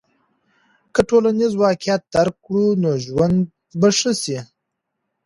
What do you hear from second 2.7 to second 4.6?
نو ژوند به ښه سي.